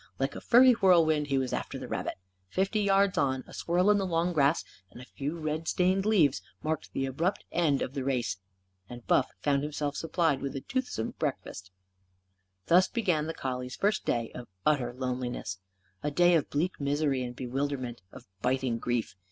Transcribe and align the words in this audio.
Like 0.17 0.35
a 0.35 0.41
furry 0.41 0.71
whirlwind, 0.71 1.27
he 1.27 1.37
was 1.37 1.53
after 1.53 1.77
the 1.77 1.87
rabbit. 1.87 2.15
Fifty 2.49 2.79
yards 2.81 3.19
on, 3.19 3.43
a 3.45 3.53
swirl 3.53 3.91
in 3.91 3.99
the 3.99 4.05
long 4.07 4.33
grass 4.33 4.65
and 4.89 4.99
a 4.99 5.05
few 5.05 5.37
red 5.37 5.67
stained 5.67 6.07
leaves 6.07 6.41
marked 6.63 6.91
the 6.93 7.05
abrupt 7.05 7.45
end 7.51 7.83
of 7.83 7.93
the 7.93 8.03
race. 8.03 8.37
And 8.89 9.05
Buff 9.05 9.29
found 9.41 9.61
himself 9.61 9.95
supplied 9.95 10.41
with 10.41 10.55
a 10.55 10.61
toothsome 10.61 11.11
breakfast. 11.19 11.69
Thus 12.65 12.87
began 12.87 13.27
the 13.27 13.35
collie's 13.35 13.75
first 13.75 14.03
day 14.03 14.31
of 14.31 14.47
utter 14.65 14.91
loneliness; 14.91 15.59
a 16.01 16.09
day 16.09 16.33
of 16.33 16.49
bleak 16.49 16.81
misery 16.81 17.21
and 17.21 17.35
bewilderment, 17.35 18.01
of 18.11 18.25
biting 18.41 18.79
grief. 18.79 19.15